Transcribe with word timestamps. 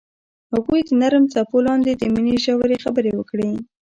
هغوی 0.53 0.81
د 0.87 0.89
نرم 1.01 1.23
څپو 1.33 1.57
لاندې 1.67 1.91
د 1.95 2.03
مینې 2.13 2.35
ژورې 2.45 2.81
خبرې 2.83 3.11
وکړې. 3.15 3.51